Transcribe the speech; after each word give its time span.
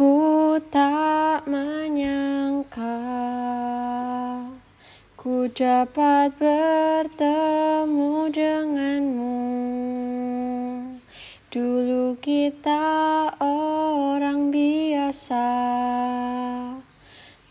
Ku 0.00 0.56
tak 0.72 1.44
menyangka 1.44 3.04
ku 5.12 5.44
dapat 5.52 6.32
bertemu 6.40 8.32
denganmu. 8.32 9.44
Dulu 11.52 12.16
kita 12.16 13.28
orang 13.44 14.48
biasa, 14.48 15.52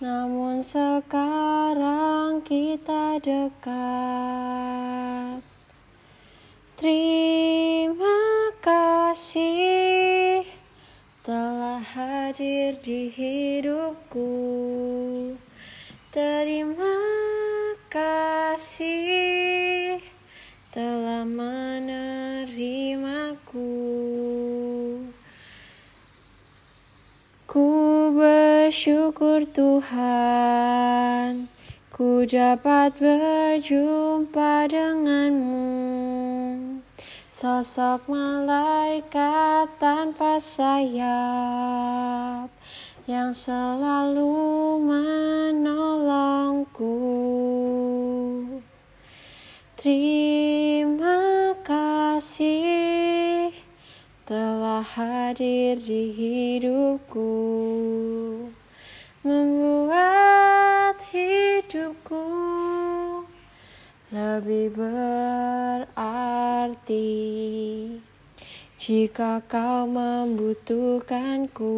namun 0.01 0.65
sekarang 0.65 2.41
kita 2.41 3.21
dekat. 3.21 3.77
Terima 6.81 7.58
telah 11.49 11.81
hadir 11.81 12.77
di 12.77 13.09
hidupku. 13.09 14.29
Terima 16.13 17.01
kasih 17.89 19.97
telah 20.69 21.25
menerimaku. 21.25 23.65
Ku 27.49 27.69
bersyukur 28.13 29.41
Tuhan, 29.49 31.49
ku 31.89 32.29
dapat 32.29 32.93
berjumpa 33.01 34.69
denganmu. 34.69 36.08
Sosok 37.39 38.11
malaikat 38.11 39.71
tanpa 39.79 40.43
sayap 40.43 42.51
yang 43.07 43.31
selalu 43.31 44.35
menolongku. 44.83 46.99
Terima 49.79 51.55
kasih 51.63 53.55
telah 54.27 54.83
hadir 54.83 55.79
di 55.79 56.11
hidupku, 56.11 57.31
membuat 59.23 59.68
lebih 64.29 64.77
berarti. 64.77 65.97
Jika 68.79 69.41
kau 69.49 69.89
membutuhkanku, 69.89 71.75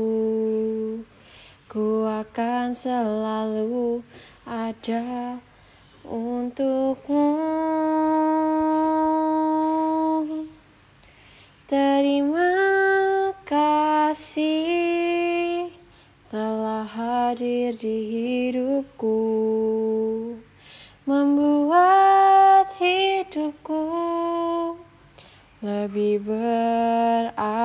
ku 1.71 2.03
akan 2.03 2.75
selalu 2.75 4.03
ada 4.43 5.39
untukmu. 6.03 7.39
Terima 11.71 12.51
kasih 13.47 14.91
telah 16.27 16.83
hadir 16.83 17.71
di 17.79 17.97
hidupku, 18.11 19.30
lebih 25.61 26.25
berarti. 26.25 27.61